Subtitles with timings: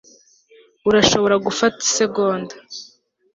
[0.89, 2.53] urashobora gufata isegonda